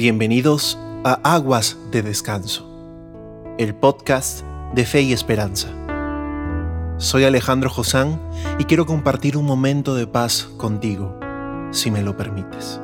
[0.00, 2.66] Bienvenidos a Aguas de Descanso,
[3.58, 4.40] el podcast
[4.74, 5.68] de fe y esperanza.
[6.96, 8.18] Soy Alejandro Josán
[8.58, 11.20] y quiero compartir un momento de paz contigo,
[11.70, 12.80] si me lo permites.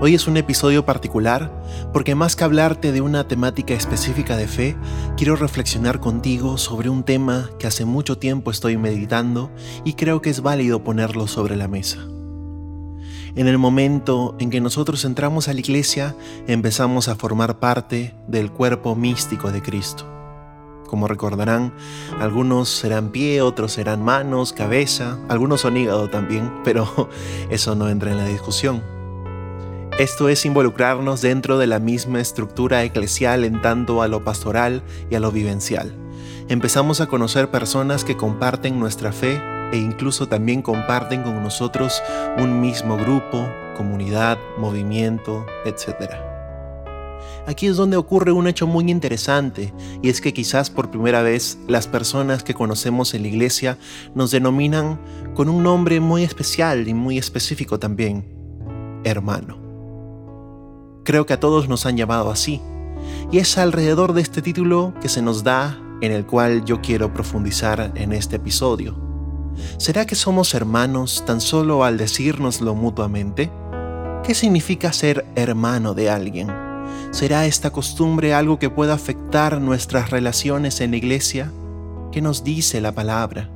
[0.00, 1.52] Hoy es un episodio particular
[1.92, 4.76] porque más que hablarte de una temática específica de fe,
[5.14, 9.50] quiero reflexionar contigo sobre un tema que hace mucho tiempo estoy meditando
[9.84, 11.98] y creo que es válido ponerlo sobre la mesa.
[13.36, 16.16] En el momento en que nosotros entramos a la iglesia,
[16.48, 20.04] empezamos a formar parte del cuerpo místico de Cristo.
[20.88, 21.72] Como recordarán,
[22.18, 27.08] algunos serán pie, otros serán manos, cabeza, algunos son hígado también, pero
[27.50, 28.82] eso no entra en la discusión.
[30.00, 35.14] Esto es involucrarnos dentro de la misma estructura eclesial en tanto a lo pastoral y
[35.14, 35.99] a lo vivencial.
[36.50, 39.40] Empezamos a conocer personas que comparten nuestra fe
[39.70, 42.02] e incluso también comparten con nosotros
[42.38, 46.10] un mismo grupo, comunidad, movimiento, etc.
[47.46, 51.56] Aquí es donde ocurre un hecho muy interesante, y es que quizás por primera vez
[51.68, 53.78] las personas que conocemos en la iglesia
[54.16, 54.98] nos denominan
[55.36, 58.24] con un nombre muy especial y muy específico también,
[59.04, 59.56] hermano.
[61.04, 62.60] Creo que a todos nos han llamado así,
[63.30, 67.12] y es alrededor de este título que se nos da en el cual yo quiero
[67.12, 68.96] profundizar en este episodio.
[69.76, 73.50] ¿Será que somos hermanos tan solo al decírnoslo mutuamente?
[74.24, 76.48] ¿Qué significa ser hermano de alguien?
[77.10, 81.52] ¿Será esta costumbre algo que pueda afectar nuestras relaciones en la iglesia?
[82.12, 83.50] ¿Qué nos dice la palabra?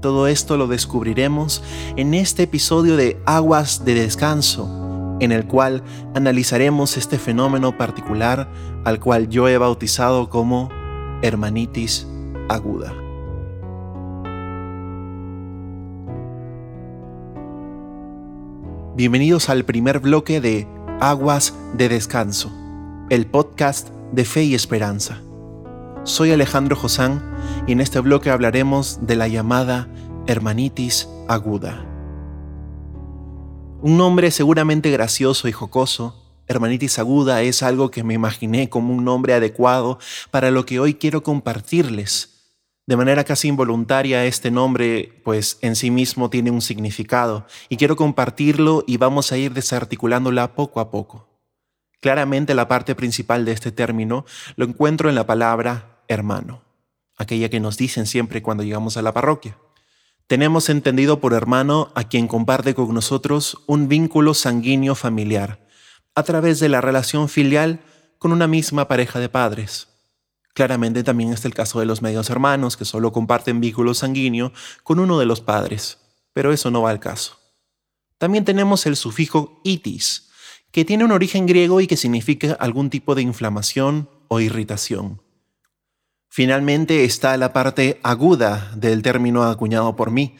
[0.00, 1.62] Todo esto lo descubriremos
[1.96, 5.82] en este episodio de Aguas de Descanso, en el cual
[6.14, 8.50] analizaremos este fenómeno particular
[8.84, 10.70] al cual yo he bautizado como
[11.22, 12.06] hermanitis
[12.48, 12.92] aguda.
[18.96, 20.66] Bienvenidos al primer bloque de
[21.00, 22.52] Aguas de Descanso,
[23.08, 25.22] el podcast de fe y esperanza.
[26.02, 27.22] Soy Alejandro Josán
[27.66, 29.88] y en este bloque hablaremos de la llamada
[30.26, 31.86] hermanitis aguda.
[33.80, 39.04] Un nombre seguramente gracioso y jocoso, hermanitis aguda es algo que me imaginé como un
[39.04, 39.98] nombre adecuado
[40.30, 42.32] para lo que hoy quiero compartirles
[42.84, 47.94] de manera casi involuntaria, este nombre, pues en sí mismo tiene un significado y quiero
[47.94, 51.28] compartirlo y vamos a ir desarticulándola poco a poco.
[52.00, 54.26] Claramente la parte principal de este término
[54.56, 56.62] lo encuentro en la palabra hermano,
[57.16, 59.56] aquella que nos dicen siempre cuando llegamos a la parroquia.
[60.26, 65.61] Tenemos entendido por hermano a quien comparte con nosotros un vínculo sanguíneo familiar,
[66.14, 67.80] a través de la relación filial
[68.18, 69.88] con una misma pareja de padres.
[70.54, 74.52] Claramente también está el caso de los medios hermanos, que solo comparten vínculo sanguíneo
[74.82, 75.98] con uno de los padres,
[76.32, 77.38] pero eso no va al caso.
[78.18, 80.30] También tenemos el sufijo itis,
[80.70, 85.22] que tiene un origen griego y que significa algún tipo de inflamación o irritación.
[86.28, 90.36] Finalmente está la parte aguda del término acuñado por mí,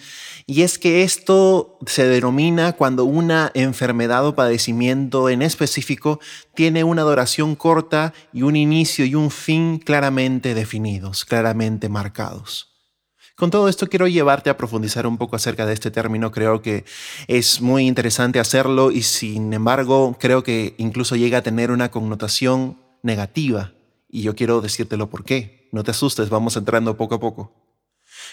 [0.47, 6.21] y es que esto se denomina cuando una enfermedad o padecimiento en específico
[6.55, 12.73] tiene una duración corta y un inicio y un fin claramente definidos, claramente marcados.
[13.37, 16.31] Con todo esto quiero llevarte a profundizar un poco acerca de este término.
[16.31, 16.85] Creo que
[17.29, 22.79] es muy interesante hacerlo y sin embargo creo que incluso llega a tener una connotación
[23.03, 23.73] negativa.
[24.09, 25.69] Y yo quiero decírtelo por qué.
[25.73, 27.62] No te asustes, vamos entrando poco a poco.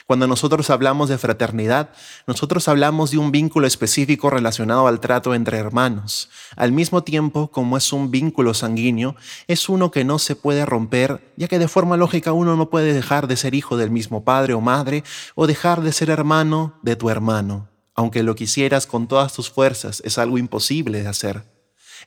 [0.10, 1.92] Cuando nosotros hablamos de fraternidad,
[2.26, 6.32] nosotros hablamos de un vínculo específico relacionado al trato entre hermanos.
[6.56, 9.16] Al mismo tiempo, como es un vínculo sanguíneo,
[9.46, 12.92] es uno que no se puede romper, ya que de forma lógica uno no puede
[12.92, 15.04] dejar de ser hijo del mismo padre o madre
[15.36, 17.70] o dejar de ser hermano de tu hermano.
[17.94, 21.44] Aunque lo quisieras con todas tus fuerzas, es algo imposible de hacer.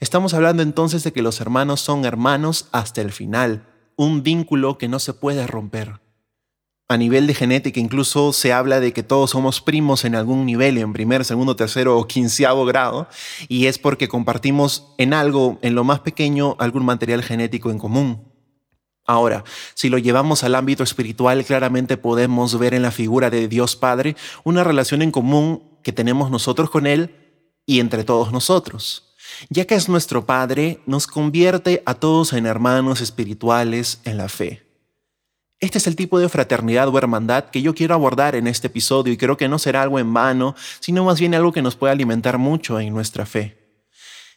[0.01, 3.65] Estamos hablando entonces de que los hermanos son hermanos hasta el final,
[3.95, 6.02] un vínculo que no se puede romper
[6.93, 10.77] a nivel de genética incluso se habla de que todos somos primos en algún nivel,
[10.77, 13.09] en primer, segundo, tercero o quinceavo grado,
[13.49, 18.29] y es porque compartimos en algo, en lo más pequeño, algún material genético en común.
[19.07, 19.43] Ahora,
[19.75, 24.15] si lo llevamos al ámbito espiritual, claramente podemos ver en la figura de Dios Padre
[24.45, 27.17] una relación en común que tenemos nosotros con Él
[27.65, 29.15] y entre todos nosotros.
[29.49, 34.72] Ya que es nuestro Padre, nos convierte a todos en hermanos espirituales en la fe.
[35.63, 39.13] Este es el tipo de fraternidad o hermandad que yo quiero abordar en este episodio
[39.13, 41.93] y creo que no será algo en vano, sino más bien algo que nos puede
[41.93, 43.57] alimentar mucho en nuestra fe.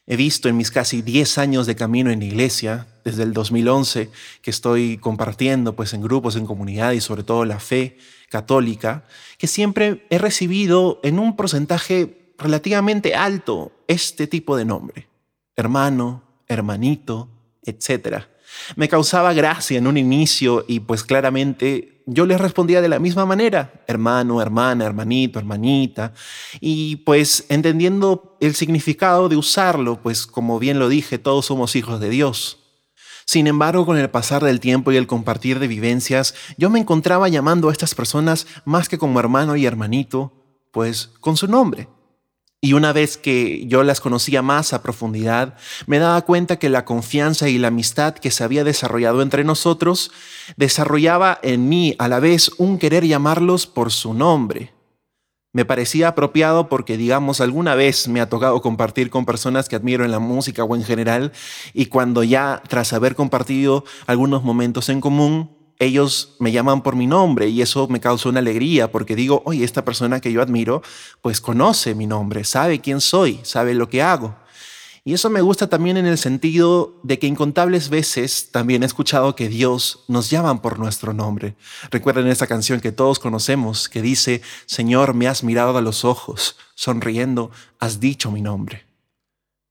[0.05, 4.11] He visto en mis casi 10 años de camino en iglesia, desde el 2011,
[4.43, 7.97] que estoy compartiendo pues en grupos, en comunidad y sobre todo la fe
[8.29, 9.03] católica,
[9.39, 15.07] que siempre he recibido en un porcentaje relativamente alto este tipo de nombre,
[15.55, 17.29] hermano, hermanito,
[17.63, 18.25] etc.
[18.75, 23.25] Me causaba gracia en un inicio y pues claramente yo les respondía de la misma
[23.25, 26.13] manera, hermano, hermana, hermanito, hermanita,
[26.59, 31.99] y pues entendiendo el significado de usarlo, pues como bien lo dije, todos somos hijos
[31.99, 32.59] de Dios.
[33.25, 37.27] Sin embargo, con el pasar del tiempo y el compartir de vivencias, yo me encontraba
[37.27, 40.31] llamando a estas personas más que como hermano y hermanito,
[40.71, 41.87] pues con su nombre.
[42.61, 45.55] Y una vez que yo las conocía más a profundidad,
[45.85, 50.11] me daba cuenta que la confianza y la amistad que se había desarrollado entre nosotros
[50.57, 54.73] desarrollaba en mí a la vez un querer llamarlos por su nombre.
[55.55, 60.03] Me parecía apropiado porque, digamos, alguna vez me ha tocado compartir con personas que admiro
[60.03, 61.31] en la música o en general,
[61.73, 67.07] y cuando ya, tras haber compartido algunos momentos en común, ellos me llaman por mi
[67.07, 70.81] nombre y eso me causa una alegría porque digo, oye, esta persona que yo admiro,
[71.21, 74.35] pues conoce mi nombre, sabe quién soy, sabe lo que hago.
[75.07, 79.35] Y eso me gusta también en el sentido de que incontables veces también he escuchado
[79.35, 81.55] que Dios nos llama por nuestro nombre.
[81.91, 86.57] Recuerden esa canción que todos conocemos que dice, Señor, me has mirado a los ojos,
[86.73, 88.84] sonriendo, has dicho mi nombre.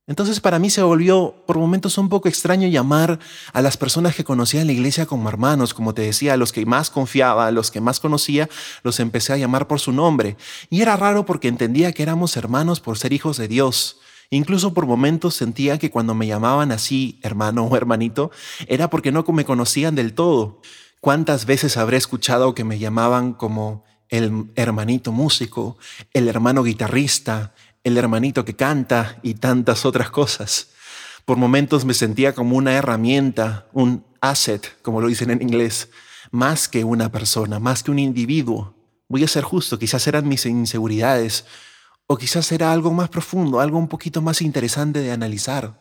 [0.06, 3.19] Entonces para mí se volvió por momentos un poco extraño llamar
[3.55, 6.53] a las personas que conocía en la iglesia como hermanos, como te decía, a los
[6.53, 8.51] que más confiaba, a los que más conocía,
[8.83, 10.37] los empecé a llamar por su nombre.
[10.69, 13.99] Y era raro porque entendía que éramos hermanos por ser hijos de Dios.
[14.29, 18.31] Incluso por momentos sentía que cuando me llamaban así, hermano o hermanito,
[18.67, 20.61] era porque no me conocían del todo.
[21.00, 25.77] ¿Cuántas veces habré escuchado que me llamaban como el hermanito músico,
[26.12, 27.55] el hermano guitarrista,
[27.85, 30.71] el hermanito que canta y tantas otras cosas?
[31.25, 35.89] Por momentos me sentía como una herramienta, un asset, como lo dicen en inglés,
[36.31, 38.75] más que una persona, más que un individuo.
[39.09, 41.45] Voy a ser justo, quizás eran mis inseguridades,
[42.07, 45.81] o quizás era algo más profundo, algo un poquito más interesante de analizar.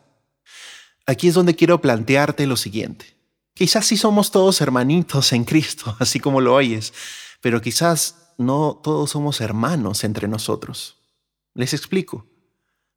[1.06, 3.16] Aquí es donde quiero plantearte lo siguiente.
[3.54, 6.92] Quizás sí somos todos hermanitos en Cristo, así como lo oyes,
[7.40, 10.96] pero quizás no todos somos hermanos entre nosotros.
[11.54, 12.26] Les explico.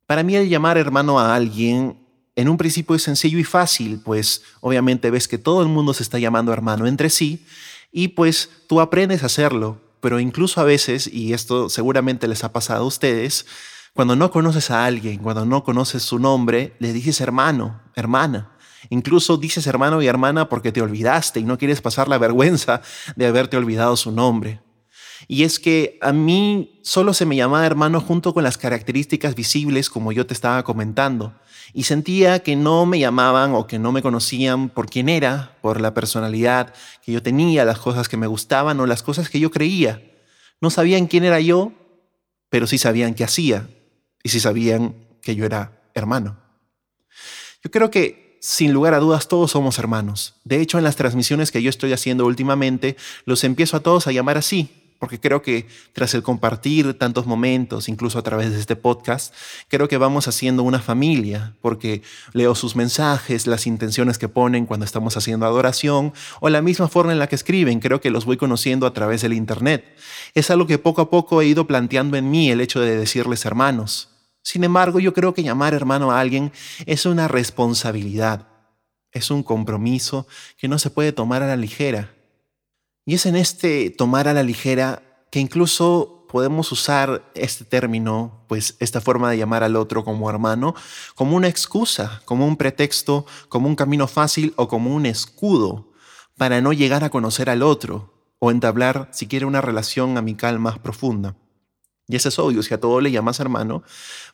[0.05, 2.05] Para mí el llamar hermano a alguien
[2.35, 6.03] en un principio es sencillo y fácil, pues obviamente ves que todo el mundo se
[6.03, 7.45] está llamando hermano entre sí
[7.91, 12.53] y pues tú aprendes a hacerlo pero incluso a veces, y esto seguramente les ha
[12.53, 13.45] pasado a ustedes,
[13.93, 18.51] cuando no conoces a alguien, cuando no conoces su nombre, le dices hermano, hermana.
[18.89, 22.81] Incluso dices hermano y hermana porque te olvidaste y no quieres pasar la vergüenza
[23.15, 24.61] de haberte olvidado su nombre.
[25.27, 29.89] Y es que a mí solo se me llamaba hermano junto con las características visibles
[29.89, 31.33] como yo te estaba comentando.
[31.73, 35.81] Y sentía que no me llamaban o que no me conocían por quién era, por
[35.81, 39.51] la personalidad que yo tenía, las cosas que me gustaban o las cosas que yo
[39.51, 40.01] creía.
[40.61, 41.73] No sabían quién era yo,
[42.49, 43.67] pero sí sabían qué hacía
[44.23, 46.37] y sí sabían que yo era hermano.
[47.63, 50.35] Yo creo que sin lugar a dudas todos somos hermanos.
[50.45, 52.95] De hecho, en las transmisiones que yo estoy haciendo últimamente,
[53.25, 57.89] los empiezo a todos a llamar así, porque creo que tras el compartir tantos momentos,
[57.89, 59.33] incluso a través de este podcast,
[59.67, 62.01] creo que vamos haciendo una familia, porque
[62.33, 67.11] leo sus mensajes, las intenciones que ponen cuando estamos haciendo adoración, o la misma forma
[67.11, 69.85] en la que escriben, creo que los voy conociendo a través del Internet.
[70.33, 73.45] Es algo que poco a poco he ido planteando en mí el hecho de decirles
[73.45, 74.09] hermanos.
[74.41, 76.53] Sin embargo, yo creo que llamar hermano a alguien
[76.85, 78.47] es una responsabilidad,
[79.11, 80.27] es un compromiso
[80.57, 82.16] que no se puede tomar a la ligera.
[83.07, 88.75] Y es en este tomar a la ligera que incluso podemos usar este término, pues
[88.81, 90.75] esta forma de llamar al otro como hermano,
[91.15, 95.93] como una excusa, como un pretexto, como un camino fácil o como un escudo
[96.35, 101.37] para no llegar a conocer al otro o entablar siquiera una relación amical más profunda.
[102.09, 103.83] Y eso es obvio, si a todo le llamas hermano,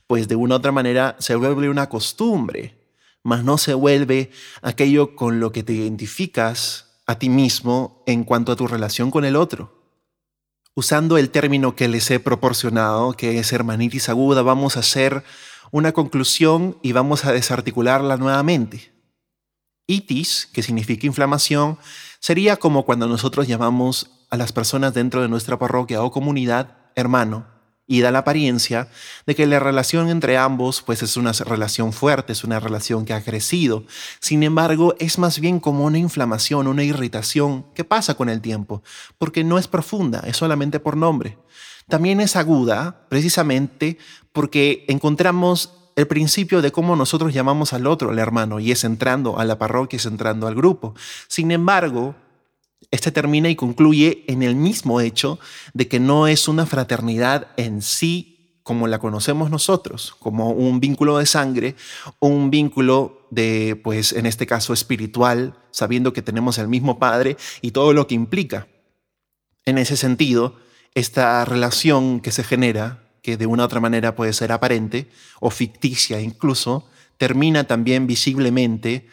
[0.08, 2.76] pues de una u otra manera se vuelve una costumbre,
[3.22, 4.32] mas no se vuelve
[4.64, 9.26] aquello con lo que te identificas a ti mismo en cuanto a tu relación con
[9.26, 9.84] el otro.
[10.76, 15.24] Usando el término que les he proporcionado, que es hermanitis aguda, vamos a hacer
[15.72, 18.92] una conclusión y vamos a desarticularla nuevamente.
[19.86, 21.78] Itis, que significa inflamación,
[22.20, 27.53] sería como cuando nosotros llamamos a las personas dentro de nuestra parroquia o comunidad hermano
[27.86, 28.88] y da la apariencia
[29.26, 33.14] de que la relación entre ambos pues es una relación fuerte, es una relación que
[33.14, 33.84] ha crecido.
[34.20, 38.84] Sin embargo, es más bien como una inflamación, una irritación que pasa con el tiempo,
[39.18, 41.38] porque no es profunda, es solamente por nombre.
[41.88, 43.98] También es aguda, precisamente
[44.32, 49.38] porque encontramos el principio de cómo nosotros llamamos al otro, el hermano, y es entrando
[49.38, 50.96] a la parroquia, es entrando al grupo.
[51.28, 52.16] Sin embargo,
[52.94, 55.40] este termina y concluye en el mismo hecho
[55.74, 61.18] de que no es una fraternidad en sí como la conocemos nosotros, como un vínculo
[61.18, 61.76] de sangre,
[62.20, 67.72] un vínculo de, pues en este caso espiritual, sabiendo que tenemos el mismo Padre y
[67.72, 68.68] todo lo que implica.
[69.66, 70.56] En ese sentido,
[70.94, 75.10] esta relación que se genera, que de una u otra manera puede ser aparente
[75.40, 79.08] o ficticia incluso, termina también visiblemente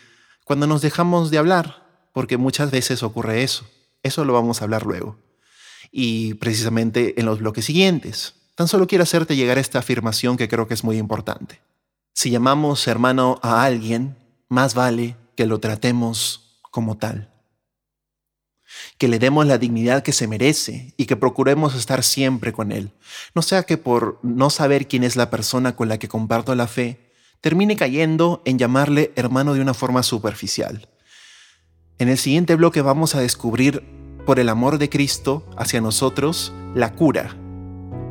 [0.44, 1.79] cuando nos dejamos de hablar,
[2.12, 3.66] porque muchas veces ocurre eso.
[4.02, 5.16] Eso lo vamos a hablar luego.
[5.90, 8.34] Y precisamente en los bloques siguientes.
[8.54, 11.60] Tan solo quiero hacerte llegar esta afirmación que creo que es muy importante.
[12.12, 14.16] Si llamamos hermano a alguien,
[14.48, 17.30] más vale que lo tratemos como tal.
[18.98, 22.92] Que le demos la dignidad que se merece y que procuremos estar siempre con él.
[23.34, 26.66] No sea que por no saber quién es la persona con la que comparto la
[26.66, 30.88] fe, termine cayendo en llamarle hermano de una forma superficial.
[32.00, 33.84] En el siguiente bloque vamos a descubrir,
[34.24, 37.36] por el amor de Cristo hacia nosotros, la cura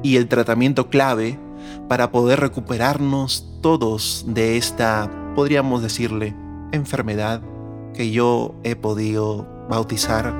[0.03, 1.39] y el tratamiento clave
[1.88, 6.36] para poder recuperarnos todos de esta, podríamos decirle,
[6.72, 7.41] enfermedad
[7.96, 10.36] que yo he podido bautizar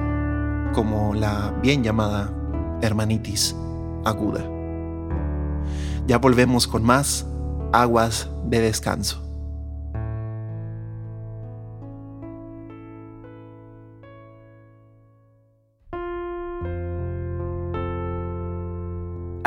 [0.76, 2.32] como la bien llamada
[2.84, 3.56] hermanitis
[4.06, 4.48] aguda.
[6.06, 7.26] Ya volvemos con más
[7.72, 9.29] aguas de descanso.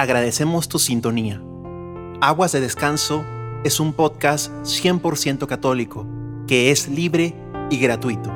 [0.02, 1.40] Agradecemos tu sintonía.
[2.20, 3.24] Aguas de Descanso
[3.62, 6.08] es un podcast 100% católico
[6.48, 7.36] que es libre
[7.70, 8.28] y gratuito.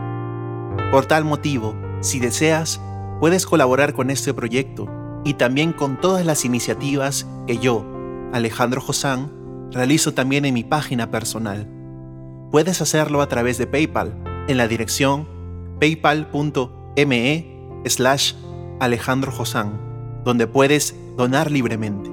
[0.92, 2.80] Por tal motivo, si deseas,
[3.18, 4.86] puedes colaborar con este proyecto
[5.24, 7.84] y también con todas las iniciativas que yo,
[8.32, 9.32] Alejandro Josán,
[9.72, 11.68] realizo también en mi página personal.
[12.52, 15.26] Puedes hacerlo a través de PayPal en la dirección
[15.80, 17.44] paypal.me
[17.86, 18.34] slash
[18.78, 19.32] Alejandro
[20.24, 22.10] donde puedes donar libremente.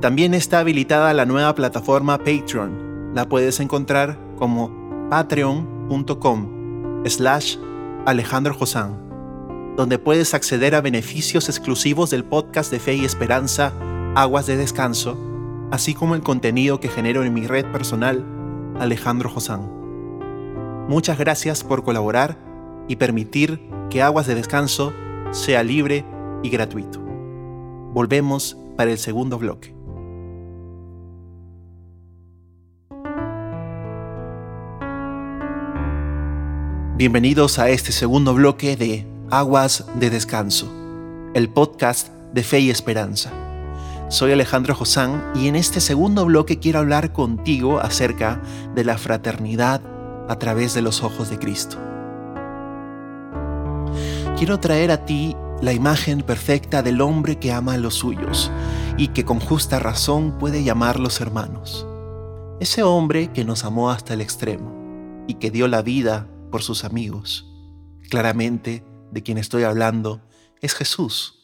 [0.00, 3.12] También está habilitada la nueva plataforma Patreon.
[3.14, 7.56] La puedes encontrar como patreon.com slash
[8.06, 8.54] Alejandro
[9.76, 13.72] donde puedes acceder a beneficios exclusivos del podcast de Fe y Esperanza,
[14.14, 15.18] Aguas de Descanso,
[15.70, 18.24] así como el contenido que genero en mi red personal,
[18.78, 19.68] Alejandro Josán.
[20.88, 22.38] Muchas gracias por colaborar
[22.88, 23.60] y permitir
[23.90, 24.92] que Aguas de Descanso
[25.32, 26.04] sea libre
[26.42, 27.03] y gratuito.
[27.94, 29.72] Volvemos para el segundo bloque.
[36.96, 40.68] Bienvenidos a este segundo bloque de Aguas de Descanso,
[41.34, 43.30] el podcast de fe y esperanza.
[44.08, 48.42] Soy Alejandro Josán y en este segundo bloque quiero hablar contigo acerca
[48.74, 49.80] de la fraternidad
[50.28, 51.76] a través de los ojos de Cristo.
[54.36, 58.52] Quiero traer a ti la imagen perfecta del hombre que ama a los suyos
[58.98, 61.86] y que con justa razón puede llamarlos hermanos.
[62.60, 66.84] Ese hombre que nos amó hasta el extremo y que dio la vida por sus
[66.84, 67.50] amigos.
[68.10, 70.20] Claramente, de quien estoy hablando
[70.60, 71.40] es Jesús.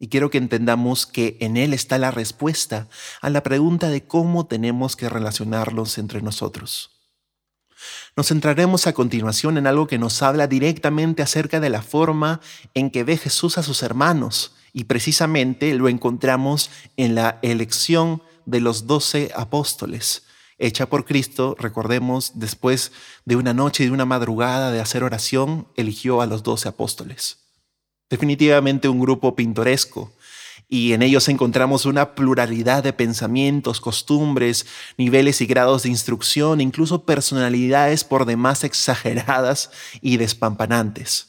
[0.00, 2.88] Y quiero que entendamos que en Él está la respuesta
[3.20, 6.91] a la pregunta de cómo tenemos que relacionarnos entre nosotros.
[8.16, 12.40] Nos centraremos a continuación en algo que nos habla directamente acerca de la forma
[12.74, 18.60] en que ve Jesús a sus hermanos y precisamente lo encontramos en la elección de
[18.60, 20.24] los doce apóstoles,
[20.58, 22.92] hecha por Cristo, recordemos, después
[23.24, 27.38] de una noche y de una madrugada de hacer oración, eligió a los doce apóstoles.
[28.08, 30.12] Definitivamente un grupo pintoresco,
[30.72, 34.64] y en ellos encontramos una pluralidad de pensamientos, costumbres,
[34.96, 41.26] niveles y grados de instrucción, incluso personalidades por demás exageradas y despampanantes.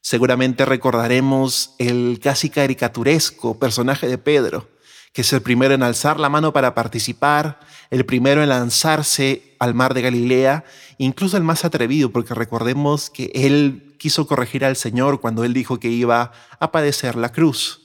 [0.00, 4.70] Seguramente recordaremos el casi caricaturesco personaje de Pedro,
[5.12, 7.60] que es el primero en alzar la mano para participar,
[7.90, 10.64] el primero en lanzarse al mar de Galilea,
[10.96, 15.78] incluso el más atrevido, porque recordemos que él quiso corregir al Señor cuando él dijo
[15.78, 17.81] que iba a padecer la cruz.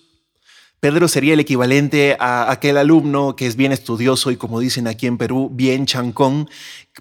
[0.79, 5.07] Pedro sería el equivalente a aquel alumno que es bien estudioso y como dicen aquí
[5.07, 6.50] en Perú, bien chancón,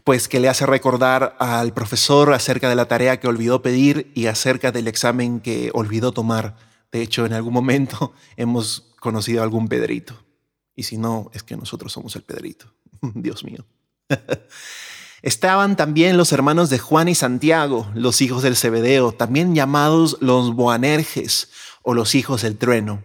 [0.02, 4.26] pues que le hace recordar al profesor acerca de la tarea que olvidó pedir y
[4.26, 6.56] acerca del examen que olvidó tomar.
[6.90, 10.25] De hecho, en algún momento hemos conocido a algún Pedrito.
[10.75, 12.73] Y si no, es que nosotros somos el Pedrito.
[13.14, 13.66] Dios mío.
[15.23, 20.54] Estaban también los hermanos de Juan y Santiago, los hijos del Cebedeo, también llamados los
[20.54, 21.50] Boanerges
[21.83, 23.02] o los hijos del trueno.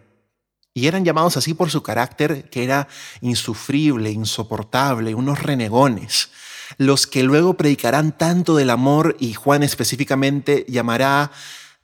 [0.73, 2.87] Y eran llamados así por su carácter que era
[3.19, 6.29] insufrible, insoportable, unos renegones,
[6.77, 11.31] los que luego predicarán tanto del amor y Juan específicamente llamará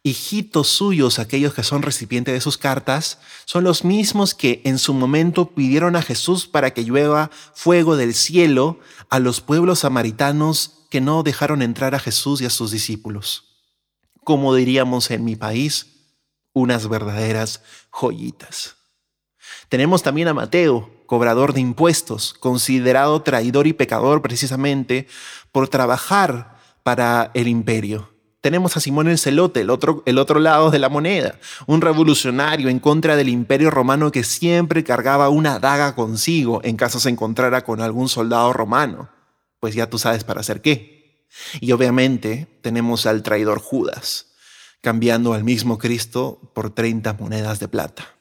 [0.04, 4.94] hijitos suyos, aquellos que son recipientes de sus cartas, son los mismos que en su
[4.94, 8.80] momento pidieron a Jesús para que llueva fuego del cielo
[9.10, 13.58] a los pueblos samaritanos que no dejaron entrar a Jesús y a sus discípulos.
[14.24, 15.88] Como diríamos en mi país,
[16.54, 18.77] unas verdaderas joyitas.
[19.70, 25.08] Tenemos también a Mateo, cobrador de impuestos, considerado traidor y pecador precisamente
[25.52, 28.14] por trabajar para el imperio.
[28.40, 32.70] Tenemos a Simón el Celote, el otro, el otro lado de la moneda, un revolucionario
[32.70, 37.64] en contra del imperio romano que siempre cargaba una daga consigo en caso se encontrara
[37.64, 39.10] con algún soldado romano.
[39.60, 41.28] Pues ya tú sabes para hacer qué.
[41.60, 44.28] Y obviamente tenemos al traidor Judas,
[44.82, 48.17] cambiando al mismo Cristo por 30 monedas de plata.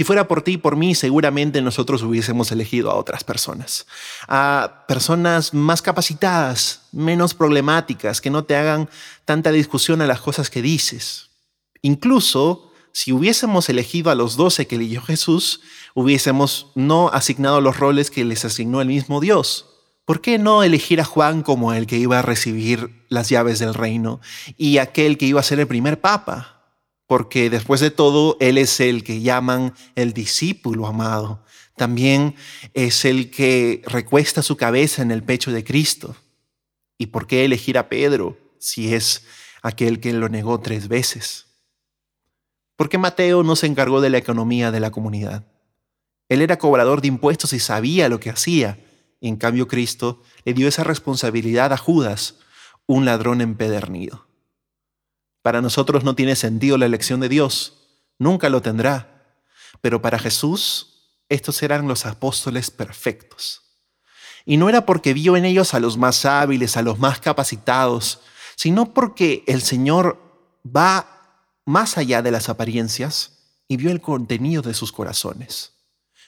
[0.00, 3.86] Si fuera por ti y por mí, seguramente nosotros hubiésemos elegido a otras personas,
[4.28, 8.88] a personas más capacitadas, menos problemáticas, que no te hagan
[9.26, 11.28] tanta discusión a las cosas que dices.
[11.82, 15.60] Incluso si hubiésemos elegido a los doce que eligió Jesús,
[15.92, 19.66] hubiésemos no asignado los roles que les asignó el mismo Dios.
[20.06, 23.74] ¿Por qué no elegir a Juan como el que iba a recibir las llaves del
[23.74, 24.22] reino
[24.56, 26.59] y aquel que iba a ser el primer papa?
[27.10, 31.42] Porque después de todo, Él es el que llaman el discípulo amado.
[31.74, 32.36] También
[32.72, 36.14] es el que recuesta su cabeza en el pecho de Cristo.
[36.98, 39.24] ¿Y por qué elegir a Pedro si es
[39.60, 41.46] aquel que lo negó tres veces?
[42.76, 45.48] Porque Mateo no se encargó de la economía de la comunidad.
[46.28, 48.86] Él era cobrador de impuestos y sabía lo que hacía.
[49.20, 52.36] en cambio Cristo le dio esa responsabilidad a Judas,
[52.86, 54.29] un ladrón empedernido.
[55.42, 57.78] Para nosotros no tiene sentido la elección de Dios,
[58.18, 59.38] nunca lo tendrá.
[59.80, 63.62] Pero para Jesús, estos eran los apóstoles perfectos.
[64.44, 68.20] Y no era porque vio en ellos a los más hábiles, a los más capacitados,
[68.56, 70.18] sino porque el Señor
[70.64, 75.72] va más allá de las apariencias y vio el contenido de sus corazones.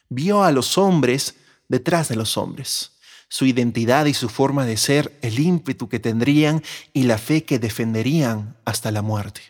[0.08, 1.34] Vio a los hombres
[1.68, 2.92] detrás de los hombres
[3.32, 7.58] su identidad y su forma de ser, el ímpetu que tendrían y la fe que
[7.58, 9.40] defenderían hasta la muerte.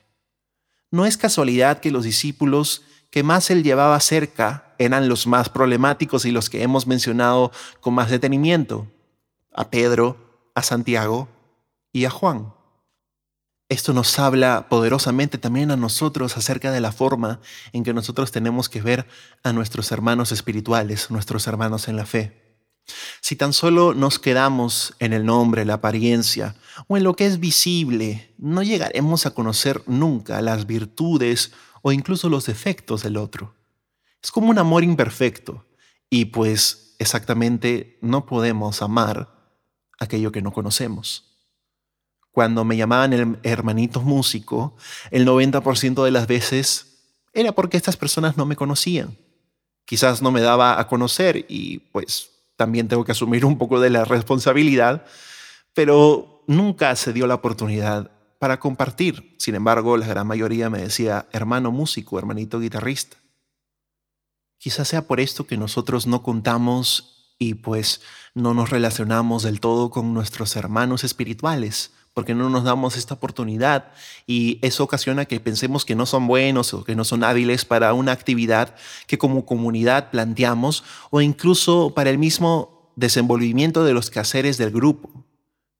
[0.92, 6.24] No es casualidad que los discípulos que más él llevaba cerca eran los más problemáticos
[6.26, 8.86] y los que hemos mencionado con más detenimiento,
[9.52, 10.16] a Pedro,
[10.54, 11.28] a Santiago
[11.92, 12.54] y a Juan.
[13.68, 17.40] Esto nos habla poderosamente también a nosotros acerca de la forma
[17.72, 19.08] en que nosotros tenemos que ver
[19.42, 22.41] a nuestros hermanos espirituales, nuestros hermanos en la fe.
[23.20, 26.56] Si tan solo nos quedamos en el nombre, la apariencia
[26.88, 32.28] o en lo que es visible, no llegaremos a conocer nunca las virtudes o incluso
[32.28, 33.54] los defectos del otro.
[34.22, 35.66] Es como un amor imperfecto
[36.10, 39.32] y pues exactamente no podemos amar
[39.98, 41.32] aquello que no conocemos.
[42.32, 44.76] Cuando me llamaban el hermanito músico,
[45.10, 49.18] el 90% de las veces era porque estas personas no me conocían.
[49.84, 52.31] Quizás no me daba a conocer y pues
[52.62, 55.05] también tengo que asumir un poco de la responsabilidad,
[55.75, 59.35] pero nunca se dio la oportunidad para compartir.
[59.37, 63.16] Sin embargo, la gran mayoría me decía, hermano músico, hermanito guitarrista.
[64.59, 68.01] Quizás sea por esto que nosotros no contamos y pues
[68.33, 73.92] no nos relacionamos del todo con nuestros hermanos espirituales, porque no nos damos esta oportunidad
[74.27, 77.94] y eso ocasiona que pensemos que no son buenos o que no son hábiles para
[77.94, 78.75] una actividad
[79.07, 85.25] que como comunidad planteamos o incluso para el mismo desenvolvimiento de los quehaceres del grupo.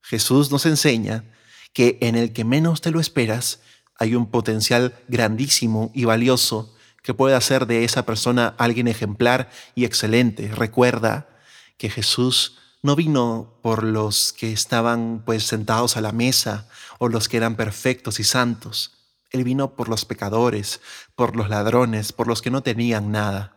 [0.01, 1.25] Jesús nos enseña
[1.73, 3.61] que en el que menos te lo esperas
[3.99, 9.85] hay un potencial grandísimo y valioso que puede hacer de esa persona alguien ejemplar y
[9.85, 10.49] excelente.
[10.49, 11.29] Recuerda
[11.77, 16.68] que Jesús no vino por los que estaban pues sentados a la mesa
[16.99, 18.99] o los que eran perfectos y santos.
[19.31, 20.81] Él vino por los pecadores,
[21.14, 23.57] por los ladrones, por los que no tenían nada.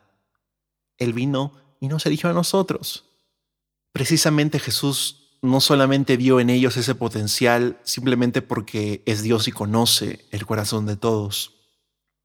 [0.97, 3.05] Él vino y nos eligió a nosotros.
[3.91, 10.25] Precisamente Jesús no solamente vio en ellos ese potencial simplemente porque es Dios y conoce
[10.31, 11.53] el corazón de todos,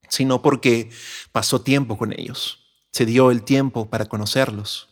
[0.08, 0.90] sino porque
[1.32, 2.60] pasó tiempo con ellos,
[2.92, 4.89] se dio el tiempo para conocerlos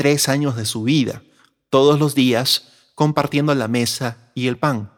[0.00, 1.22] tres años de su vida,
[1.68, 4.90] todos los días compartiendo la mesa y el pan.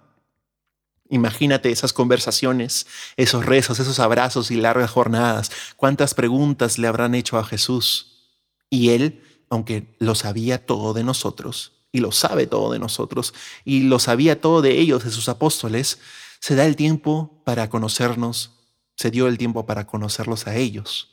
[1.08, 2.86] Imagínate esas conversaciones,
[3.16, 5.50] esos rezos, esos abrazos y largas jornadas.
[5.74, 8.30] ¿Cuántas preguntas le habrán hecho a Jesús?
[8.70, 13.34] Y él, aunque lo sabía todo de nosotros, y lo sabe todo de nosotros,
[13.64, 15.98] y lo sabía todo de ellos, de sus apóstoles,
[16.38, 18.52] se da el tiempo para conocernos,
[18.94, 21.08] se dio el tiempo para conocerlos a ellos,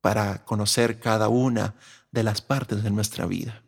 [0.00, 1.74] para conocer cada una
[2.12, 3.62] de las partes de nuestra vida.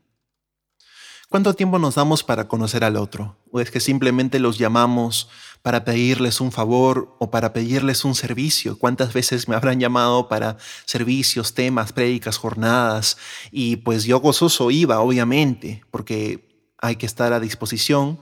[1.28, 3.37] ¿Cuánto tiempo nos damos para conocer al otro?
[3.50, 5.28] ¿O es que simplemente los llamamos
[5.62, 8.78] para pedirles un favor o para pedirles un servicio?
[8.78, 13.16] ¿Cuántas veces me habrán llamado para servicios, temas, prédicas, jornadas?
[13.50, 18.20] Y pues yo gozoso iba, obviamente, porque hay que estar a disposición,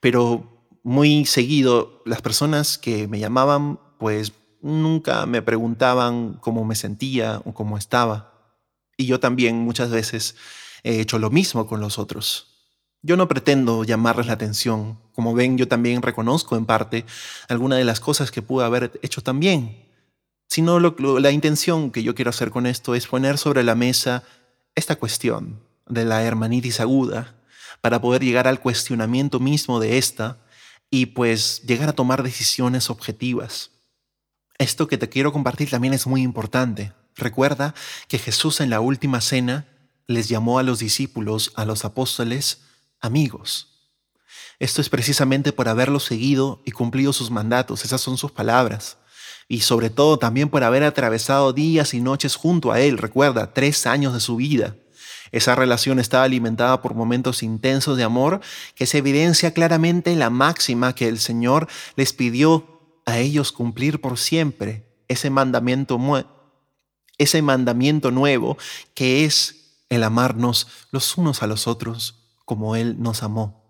[0.00, 4.32] pero muy seguido las personas que me llamaban, pues
[4.62, 8.33] nunca me preguntaban cómo me sentía o cómo estaba.
[8.96, 10.36] Y yo también muchas veces
[10.82, 12.54] he hecho lo mismo con los otros.
[13.02, 14.98] Yo no pretendo llamarles la atención.
[15.12, 17.04] Como ven, yo también reconozco en parte
[17.48, 19.84] alguna de las cosas que pude haber hecho también.
[20.48, 24.22] Sino la intención que yo quiero hacer con esto es poner sobre la mesa
[24.74, 27.34] esta cuestión de la hermanitis aguda
[27.80, 30.38] para poder llegar al cuestionamiento mismo de esta
[30.90, 33.70] y pues llegar a tomar decisiones objetivas.
[34.58, 36.92] Esto que te quiero compartir también es muy importante.
[37.16, 37.74] Recuerda
[38.08, 39.66] que Jesús en la última cena
[40.06, 42.62] les llamó a los discípulos, a los apóstoles,
[43.00, 43.74] amigos.
[44.58, 48.98] Esto es precisamente por haberlos seguido y cumplido sus mandatos, esas son sus palabras.
[49.48, 53.86] Y sobre todo también por haber atravesado días y noches junto a Él, recuerda, tres
[53.86, 54.76] años de su vida.
[55.32, 58.40] Esa relación estaba alimentada por momentos intensos de amor
[58.74, 64.00] que se evidencia claramente en la máxima que el Señor les pidió a ellos cumplir
[64.00, 65.98] por siempre, ese mandamiento,
[67.18, 68.56] ese mandamiento nuevo
[68.94, 73.62] que es el amarnos los unos a los otros como Él nos amó.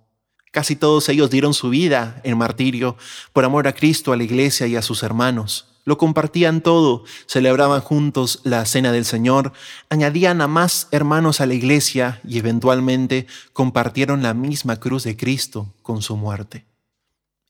[0.50, 2.96] Casi todos ellos dieron su vida en martirio
[3.32, 5.66] por amor a Cristo, a la iglesia y a sus hermanos.
[5.84, 9.52] Lo compartían todo, celebraban juntos la cena del Señor,
[9.90, 15.74] añadían a más hermanos a la iglesia y eventualmente compartieron la misma cruz de Cristo
[15.82, 16.64] con su muerte.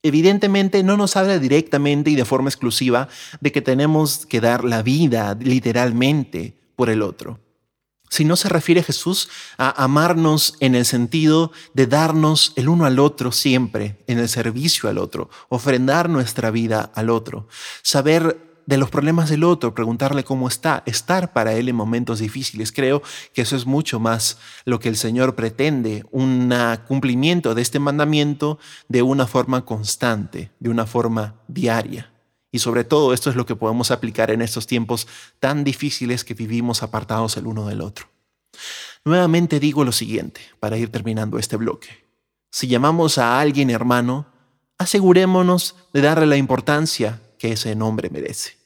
[0.04, 3.08] Evidentemente no nos habla directamente y de forma exclusiva
[3.40, 7.40] de que tenemos que dar la vida literalmente por el otro
[8.14, 13.00] si no se refiere Jesús a amarnos en el sentido de darnos el uno al
[13.00, 17.48] otro siempre, en el servicio al otro, ofrendar nuestra vida al otro,
[17.82, 22.72] saber de los problemas del otro, preguntarle cómo está, estar para él en momentos difíciles.
[22.72, 26.52] Creo que eso es mucho más lo que el Señor pretende, un
[26.86, 32.10] cumplimiento de este mandamiento de una forma constante, de una forma diaria.
[32.50, 35.08] Y sobre todo esto es lo que podemos aplicar en estos tiempos
[35.40, 38.06] tan difíciles que vivimos apartados el uno del otro.
[39.04, 42.04] Nuevamente digo lo siguiente, para ir terminando este bloque.
[42.50, 44.26] Si llamamos a alguien hermano,
[44.78, 48.56] asegurémonos de darle la importancia que ese nombre merece.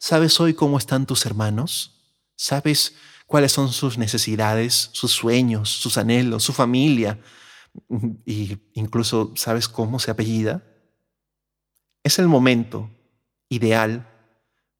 [0.00, 2.02] ¿Sabes hoy cómo están tus hermanos?
[2.34, 2.96] ¿Sabes
[3.28, 7.20] cuáles son sus necesidades, sus sueños, sus anhelos, su familia?
[8.26, 10.64] Y incluso sabes cómo se apellida.
[12.02, 12.90] Es el momento
[13.48, 14.08] ideal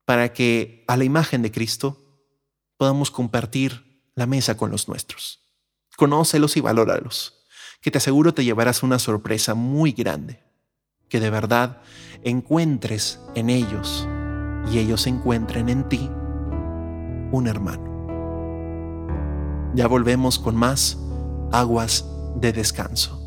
[0.05, 2.03] para que a la imagen de Cristo
[2.77, 5.39] podamos compartir la mesa con los nuestros.
[5.97, 7.45] Conócelos y valóralos,
[7.81, 10.43] que te aseguro te llevarás una sorpresa muy grande,
[11.13, 11.77] que de verdad
[12.25, 14.09] encuentres en ellos
[14.73, 16.09] y ellos encuentren en ti
[17.31, 17.85] un hermano.
[19.75, 20.97] Ya volvemos con más
[21.53, 23.19] aguas de descanso.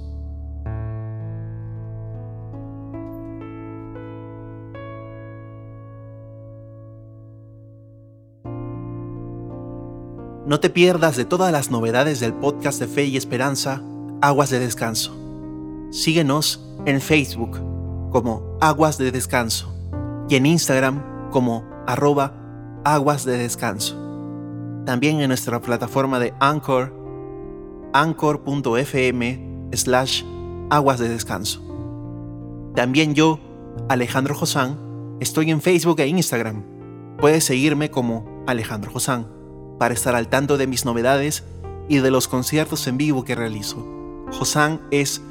[10.48, 13.84] No te pierdas de todas las novedades del podcast de Fe y Esperanza,
[14.24, 15.15] Aguas de Descanso.
[15.91, 17.75] Síguenos en Facebook
[18.15, 19.75] como Aguas de Descanso
[20.30, 22.32] y en Instagram como arroba
[22.86, 23.97] Aguas de Descanso.
[24.86, 26.93] También en nuestra plataforma de Anchor,
[27.91, 30.23] anchor.fm slash
[30.69, 31.62] Aguas de Descanso.
[32.73, 33.38] También yo,
[33.89, 34.78] Alejandro Josán,
[35.19, 36.63] estoy en Facebook e Instagram.
[37.17, 39.28] Puedes seguirme como Alejandro Josán
[39.78, 41.43] para estar al tanto de mis novedades
[41.89, 43.86] y de los conciertos en vivo que realizo.
[44.32, 45.21] Josan es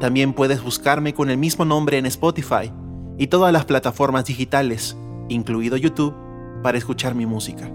[0.00, 2.72] También puedes buscarme con el mismo nombre en Spotify
[3.18, 4.96] y todas las plataformas digitales,
[5.28, 6.14] incluido YouTube,
[6.62, 7.68] para escuchar mi música.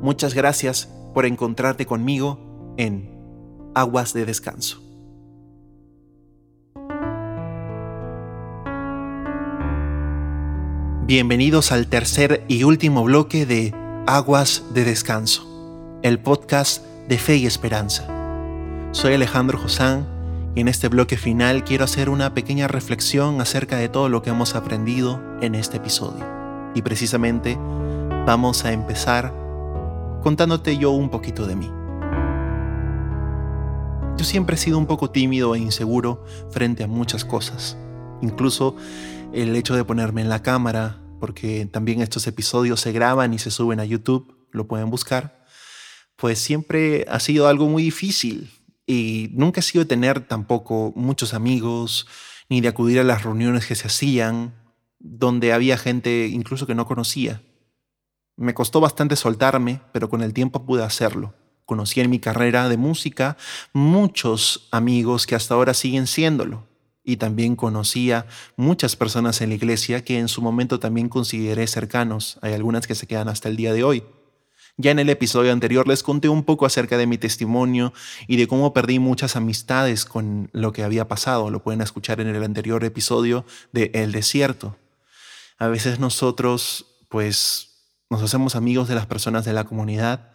[0.00, 3.10] Muchas gracias por encontrarte conmigo en
[3.74, 4.80] Aguas de Descanso.
[11.04, 13.74] Bienvenidos al tercer y último bloque de
[14.06, 18.11] Aguas de Descanso, el podcast de fe y esperanza.
[18.92, 20.06] Soy Alejandro Josán
[20.54, 24.28] y en este bloque final quiero hacer una pequeña reflexión acerca de todo lo que
[24.28, 26.26] hemos aprendido en este episodio.
[26.74, 27.56] Y precisamente
[28.26, 29.34] vamos a empezar
[30.22, 31.70] contándote yo un poquito de mí.
[34.18, 37.78] Yo siempre he sido un poco tímido e inseguro frente a muchas cosas,
[38.20, 38.76] incluso
[39.32, 43.50] el hecho de ponerme en la cámara, porque también estos episodios se graban y se
[43.50, 45.40] suben a YouTube, lo pueden buscar.
[46.16, 48.50] pues siempre ha sido algo muy difícil
[48.86, 52.06] y nunca he sido de tener tampoco muchos amigos,
[52.48, 54.54] ni de acudir a las reuniones que se hacían,
[54.98, 57.42] donde había gente incluso que no conocía.
[58.36, 61.34] Me costó bastante soltarme, pero con el tiempo pude hacerlo.
[61.64, 63.36] Conocí en mi carrera de música
[63.72, 66.66] muchos amigos que hasta ahora siguen siéndolo.
[67.04, 72.38] Y también conocía muchas personas en la iglesia que en su momento también consideré cercanos.
[72.42, 74.04] Hay algunas que se quedan hasta el día de hoy.
[74.78, 77.92] Ya en el episodio anterior les conté un poco acerca de mi testimonio
[78.26, 81.50] y de cómo perdí muchas amistades con lo que había pasado.
[81.50, 84.76] Lo pueden escuchar en el anterior episodio de El desierto.
[85.58, 87.68] A veces nosotros, pues,
[88.08, 90.32] nos hacemos amigos de las personas de la comunidad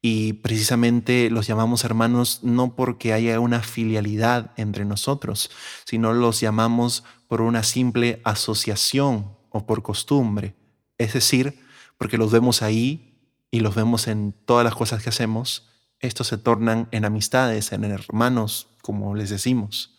[0.00, 5.50] y precisamente los llamamos hermanos no porque haya una filialidad entre nosotros,
[5.84, 10.54] sino los llamamos por una simple asociación o por costumbre.
[10.96, 11.58] Es decir,
[11.98, 13.15] porque los vemos ahí
[13.56, 15.66] y los vemos en todas las cosas que hacemos,
[16.00, 19.96] estos se tornan en amistades, en hermanos, como les decimos.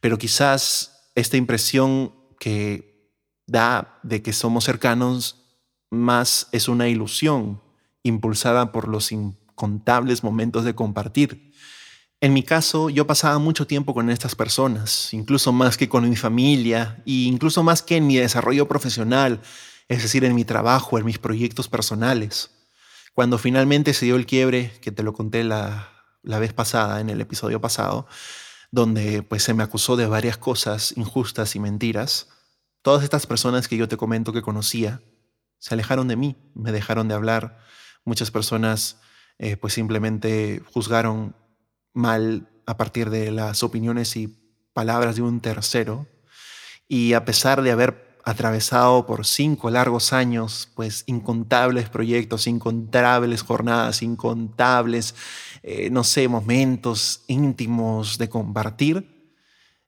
[0.00, 3.14] Pero quizás esta impresión que
[3.46, 5.44] da de que somos cercanos
[5.90, 7.62] más es una ilusión
[8.02, 11.52] impulsada por los incontables momentos de compartir.
[12.20, 16.16] En mi caso, yo pasaba mucho tiempo con estas personas, incluso más que con mi
[16.16, 19.40] familia e incluso más que en mi desarrollo profesional,
[19.86, 22.57] es decir, en mi trabajo, en mis proyectos personales.
[23.18, 25.88] Cuando finalmente se dio el quiebre, que te lo conté la,
[26.22, 28.06] vez pasada, en el episodio pasado,
[28.70, 32.28] donde pues se me acusó de varias cosas injustas y mentiras,
[32.80, 35.02] todas estas personas que yo te comento que conocía,
[35.58, 37.58] se alejaron de mí, me dejaron de hablar.
[38.04, 39.00] Muchas personas
[39.38, 41.34] eh, pues simplemente juzgaron
[41.94, 44.28] mal a partir de las opiniones y
[44.72, 46.06] palabras de un tercero.
[46.86, 54.02] Y a pesar de haber atravesado por cinco largos años, pues incontables proyectos, incontables jornadas,
[54.02, 55.14] incontables,
[55.62, 59.34] eh, no sé, momentos íntimos de compartir,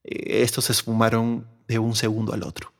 [0.04, 2.72] eh, estos se esfumaron de un segundo al otro.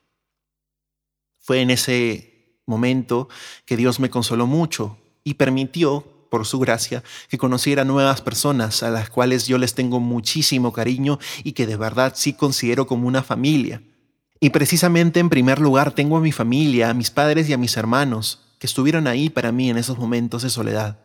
[1.39, 3.29] Fue en ese momento
[3.65, 8.91] que Dios me consoló mucho y permitió, por su gracia, que conociera nuevas personas a
[8.91, 13.25] las cuales yo les tengo muchísimo cariño y que de verdad sí considero como una
[13.25, 13.83] familia
[14.40, 17.76] y precisamente en primer lugar tengo a mi familia, a mis padres y a mis
[17.76, 20.98] hermanos, que estuvieron ahí para mí en esos momentos de soledad.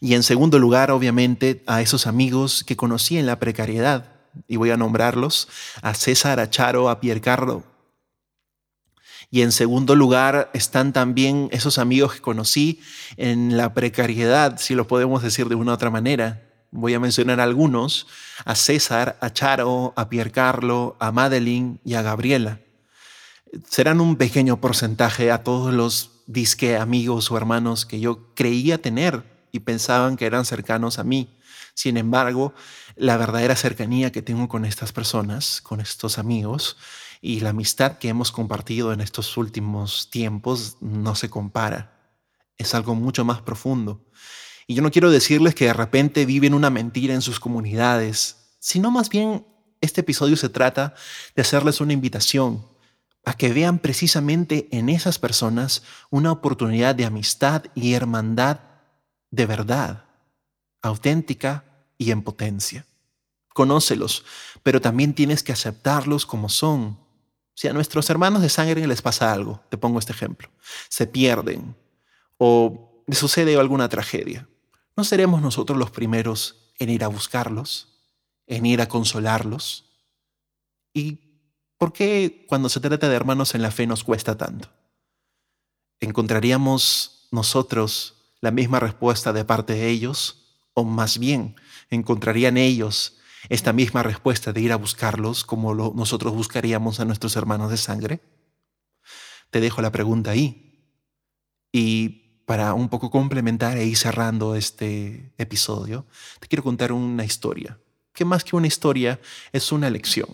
[0.00, 4.12] Y en segundo lugar, obviamente, a esos amigos que conocí en la precariedad.
[4.48, 5.48] Y voy a nombrarlos,
[5.82, 7.64] a César, a Charo, a Piercarlo.
[9.30, 12.80] Y en segundo lugar están también esos amigos que conocí
[13.18, 16.48] en la precariedad, si lo podemos decir de una u otra manera.
[16.70, 18.06] Voy a mencionar algunos,
[18.44, 22.60] a César, a Charo, a Piercarlo, a Madeline y a Gabriela
[23.68, 29.24] serán un pequeño porcentaje a todos los disque amigos o hermanos que yo creía tener
[29.52, 31.36] y pensaban que eran cercanos a mí.
[31.74, 32.54] Sin embargo,
[32.96, 36.76] la verdadera cercanía que tengo con estas personas, con estos amigos,
[37.20, 41.98] y la amistad que hemos compartido en estos últimos tiempos no se compara.
[42.58, 44.04] Es algo mucho más profundo.
[44.66, 48.90] Y yo no quiero decirles que de repente viven una mentira en sus comunidades, sino
[48.90, 49.44] más bien
[49.80, 50.94] este episodio se trata
[51.34, 52.69] de hacerles una invitación
[53.24, 58.60] a que vean precisamente en esas personas una oportunidad de amistad y hermandad
[59.30, 60.04] de verdad,
[60.82, 61.64] auténtica
[61.98, 62.86] y en potencia.
[63.52, 64.24] Conócelos,
[64.62, 66.98] pero también tienes que aceptarlos como son.
[67.54, 70.48] Si a nuestros hermanos de sangre les pasa algo, te pongo este ejemplo,
[70.88, 71.76] se pierden
[72.38, 74.48] o les sucede alguna tragedia,
[74.96, 78.00] ¿no seremos nosotros los primeros en ir a buscarlos,
[78.46, 79.90] en ir a consolarlos?
[80.94, 81.29] Y
[81.80, 84.68] ¿Por qué cuando se trata de hermanos en la fe nos cuesta tanto?
[85.98, 90.60] ¿Encontraríamos nosotros la misma respuesta de parte de ellos?
[90.74, 91.56] ¿O más bien,
[91.88, 93.16] encontrarían ellos
[93.48, 98.20] esta misma respuesta de ir a buscarlos como nosotros buscaríamos a nuestros hermanos de sangre?
[99.48, 100.84] Te dejo la pregunta ahí.
[101.72, 106.04] Y para un poco complementar e ir cerrando este episodio,
[106.40, 107.78] te quiero contar una historia,
[108.12, 109.18] que más que una historia
[109.50, 110.28] es una lección.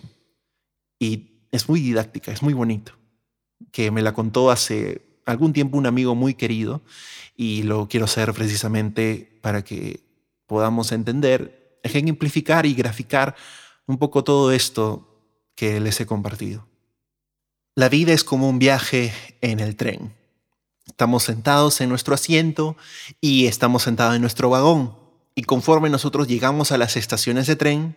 [0.99, 2.93] Y es muy didáctica, es muy bonito,
[3.71, 6.81] que me la contó hace algún tiempo un amigo muy querido
[7.35, 10.01] y lo quiero hacer precisamente para que
[10.47, 13.35] podamos entender, ejemplificar y graficar
[13.85, 15.21] un poco todo esto
[15.55, 16.67] que les he compartido.
[17.75, 20.15] La vida es como un viaje en el tren.
[20.87, 22.75] Estamos sentados en nuestro asiento
[23.21, 24.97] y estamos sentados en nuestro vagón.
[25.35, 27.95] Y conforme nosotros llegamos a las estaciones de tren,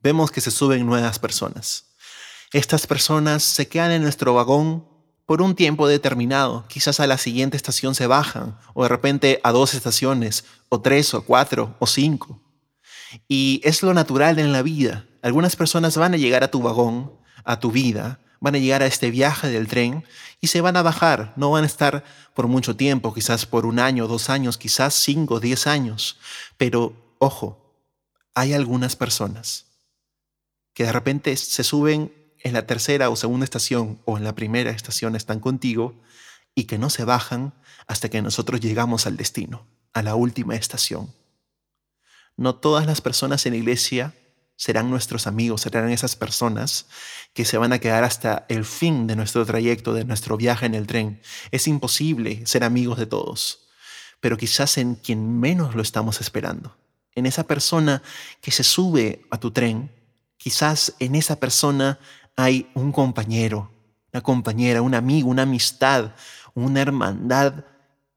[0.00, 1.91] vemos que se suben nuevas personas.
[2.52, 4.86] Estas personas se quedan en nuestro vagón
[5.24, 6.66] por un tiempo determinado.
[6.68, 11.14] Quizás a la siguiente estación se bajan, o de repente a dos estaciones, o tres,
[11.14, 12.42] o cuatro, o cinco.
[13.26, 15.06] Y es lo natural en la vida.
[15.22, 17.12] Algunas personas van a llegar a tu vagón,
[17.44, 20.04] a tu vida, van a llegar a este viaje del tren
[20.42, 21.32] y se van a bajar.
[21.36, 25.40] No van a estar por mucho tiempo, quizás por un año, dos años, quizás cinco,
[25.40, 26.18] diez años.
[26.58, 27.78] Pero, ojo,
[28.34, 29.66] hay algunas personas
[30.74, 34.70] que de repente se suben en la tercera o segunda estación o en la primera
[34.70, 36.00] estación están contigo
[36.54, 37.54] y que no se bajan
[37.86, 41.12] hasta que nosotros llegamos al destino, a la última estación.
[42.36, 44.14] No todas las personas en la iglesia
[44.56, 46.86] serán nuestros amigos, serán esas personas
[47.32, 50.74] que se van a quedar hasta el fin de nuestro trayecto, de nuestro viaje en
[50.74, 51.20] el tren.
[51.50, 53.68] Es imposible ser amigos de todos,
[54.20, 56.76] pero quizás en quien menos lo estamos esperando,
[57.14, 58.02] en esa persona
[58.40, 59.90] que se sube a tu tren,
[60.36, 61.98] quizás en esa persona
[62.36, 63.70] hay un compañero,
[64.12, 66.12] una compañera, un amigo, una amistad,
[66.54, 67.64] una hermandad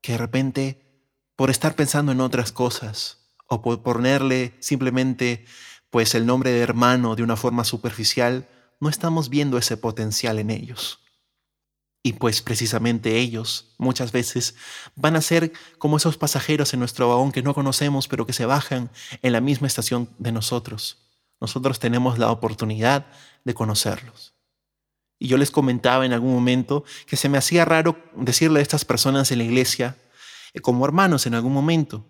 [0.02, 0.82] que de repente,
[1.36, 5.46] por estar pensando en otras cosas o por ponerle simplemente
[5.90, 8.48] pues el nombre de hermano de una forma superficial,
[8.80, 11.00] no estamos viendo ese potencial en ellos.
[12.04, 14.56] Y pues precisamente ellos muchas veces
[14.96, 18.46] van a ser como esos pasajeros en nuestro vagón que no conocemos pero que se
[18.46, 18.92] bajan
[19.24, 21.06] en la misma estación de nosotros
[21.40, 23.06] nosotros tenemos la oportunidad
[23.46, 24.34] de conocerlos.
[25.18, 28.84] Y yo les comentaba en algún momento que se me hacía raro decirle a estas
[28.84, 29.98] personas en la iglesia
[30.54, 32.06] eh, como hermanos en algún momento.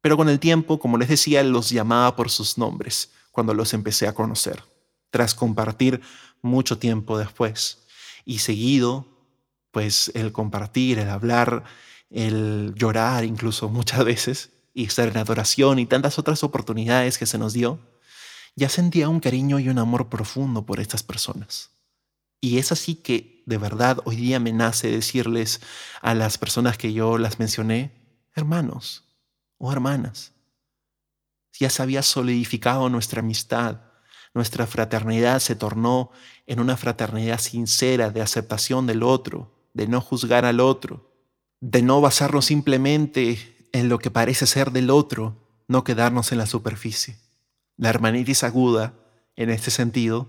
[0.00, 4.08] Pero con el tiempo, como les decía, los llamaba por sus nombres cuando los empecé
[4.08, 4.64] a conocer,
[5.10, 6.00] tras compartir
[6.40, 7.86] mucho tiempo después.
[8.24, 9.06] Y seguido,
[9.70, 11.64] pues el compartir, el hablar,
[12.08, 17.38] el llorar incluso muchas veces, y estar en adoración y tantas otras oportunidades que se
[17.38, 17.80] nos dio,
[18.60, 21.70] ya sentía un cariño y un amor profundo por estas personas.
[22.42, 25.62] Y es así que de verdad hoy día me nace decirles
[26.02, 27.90] a las personas que yo las mencioné,
[28.34, 29.04] hermanos
[29.56, 30.34] o hermanas,
[31.58, 33.80] ya se había solidificado nuestra amistad,
[34.34, 36.10] nuestra fraternidad se tornó
[36.46, 41.10] en una fraternidad sincera de aceptación del otro, de no juzgar al otro,
[41.60, 46.46] de no basarnos simplemente en lo que parece ser del otro, no quedarnos en la
[46.46, 47.16] superficie.
[47.80, 48.92] La hermanitis aguda,
[49.36, 50.28] en este sentido,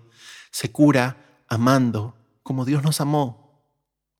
[0.51, 3.67] se cura amando como Dios nos amó.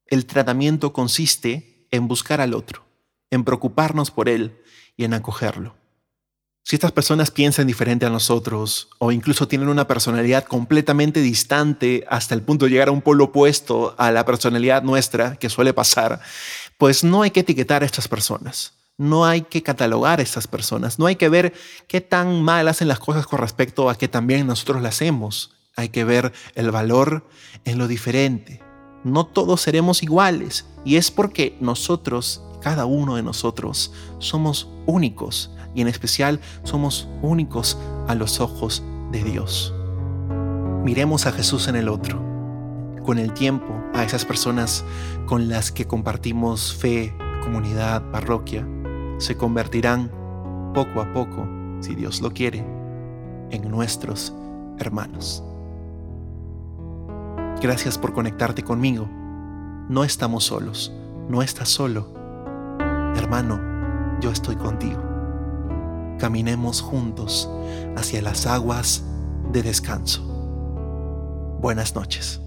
[0.06, 2.84] El tratamiento consiste en buscar al otro,
[3.30, 4.60] en preocuparnos por él
[4.98, 5.78] y en acogerlo.
[6.66, 12.36] Si estas personas piensan diferente a nosotros o incluso tienen una personalidad completamente distante hasta
[12.36, 16.20] el punto de llegar a un polo opuesto a la personalidad nuestra que suele pasar,
[16.78, 21.00] pues no hay que etiquetar a estas personas no hay que catalogar a estas personas,
[21.00, 21.54] no hay que ver
[21.88, 25.56] qué tan mal hacen las cosas con respecto a que también nosotros las hacemos.
[25.76, 27.28] Hay que ver el valor
[27.66, 28.62] en lo diferente.
[29.04, 35.82] No todos seremos iguales y es porque nosotros, cada uno de nosotros, somos únicos y
[35.82, 39.74] en especial somos únicos a los ojos de Dios.
[40.84, 42.24] Miremos a Jesús en el otro.
[43.04, 44.86] Con el tiempo, a esas personas
[45.26, 48.64] con las que compartimos fe, comunidad, parroquia,
[49.22, 50.12] se convertirán
[50.74, 51.48] poco a poco,
[51.80, 52.66] si Dios lo quiere,
[53.52, 54.34] en nuestros
[54.80, 55.44] hermanos.
[57.62, 59.08] Gracias por conectarte conmigo.
[59.90, 60.92] No estamos solos,
[61.30, 62.08] no estás solo.
[63.16, 63.60] Hermano,
[64.22, 65.00] yo estoy contigo.
[66.18, 67.48] Caminemos juntos
[67.96, 69.06] hacia las aguas
[69.52, 70.24] de descanso.
[71.62, 72.42] Buenas noches.